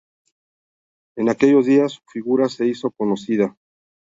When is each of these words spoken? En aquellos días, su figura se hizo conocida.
En 1.15 1.29
aquellos 1.29 1.67
días, 1.67 1.91
su 1.91 2.01
figura 2.11 2.49
se 2.49 2.65
hizo 2.65 2.89
conocida. 2.89 3.55